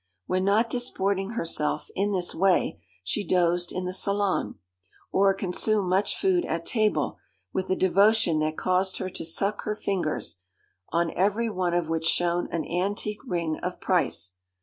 [0.25, 4.55] When not disporting herself in this way, she dozed in the salon,
[5.11, 7.19] or consumed much food at table
[7.53, 10.37] with a devotion that caused her to suck her fingers,
[10.89, 14.37] on every one of which shone an antique ring of price.